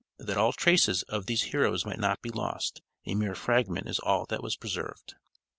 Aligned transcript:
That 0.17 0.35
all 0.35 0.51
traces, 0.51 1.03
of 1.03 1.27
these 1.27 1.43
heroes 1.43 1.85
might 1.85 1.99
not 1.99 2.23
be 2.23 2.31
lost, 2.31 2.81
a 3.05 3.13
mere 3.13 3.35
fragment 3.35 3.87
is 3.87 3.99
all 3.99 4.25
that 4.29 4.41
was 4.41 4.55
preserved. 4.57 5.13